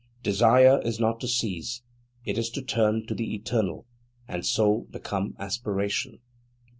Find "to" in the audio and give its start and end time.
1.19-1.27, 2.49-2.63, 3.05-3.13